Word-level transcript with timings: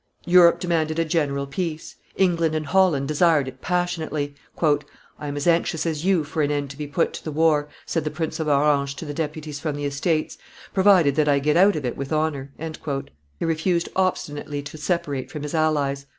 Europe 0.25 0.59
demanded 0.59 0.97
a 0.97 1.05
general 1.05 1.45
peace; 1.45 1.97
England 2.15 2.55
and 2.55 2.65
Holland 2.65 3.07
desired 3.07 3.47
it 3.47 3.61
passionately. 3.61 4.33
"I 4.63 5.27
am 5.27 5.37
as 5.37 5.45
anxious 5.45 5.85
as 5.85 6.03
you 6.03 6.23
for 6.23 6.41
an 6.41 6.49
end 6.49 6.71
to 6.71 6.75
be 6.79 6.87
put 6.87 7.13
to 7.13 7.23
the 7.23 7.31
war," 7.31 7.69
said 7.85 8.03
the 8.03 8.09
Prince 8.09 8.39
of 8.39 8.47
Orange 8.47 8.95
to 8.95 9.05
the 9.05 9.13
deputies 9.13 9.59
from 9.59 9.75
the 9.75 9.85
Estates, 9.85 10.39
"provided 10.73 11.15
that 11.17 11.29
I 11.29 11.37
get 11.37 11.55
out 11.55 11.75
of 11.75 11.85
it 11.85 11.95
with 11.97 12.11
honor." 12.11 12.51
He 13.37 13.45
refused 13.45 13.89
obstinately 13.95 14.63
to 14.63 14.75
separate 14.75 15.29
from 15.29 15.43
his 15.43 15.53
allies. 15.53 16.07